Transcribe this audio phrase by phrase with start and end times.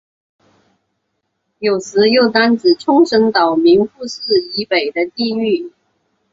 [1.59, 4.19] 有时又单指冲绳岛名护市
[4.55, 5.71] 以北的地域。